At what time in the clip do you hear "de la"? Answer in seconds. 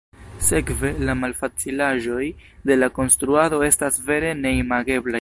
2.71-2.91